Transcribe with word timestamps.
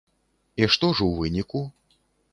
І 0.63 0.69
што 0.77 0.89
ж 1.01 1.05
у 1.09 1.11
выніку? 1.19 1.65